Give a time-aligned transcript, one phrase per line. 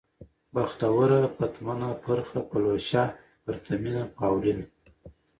[0.53, 3.03] بختوره، پتمنه، پرخه، پلوشه،
[3.45, 4.65] پرتمينه، پاولينه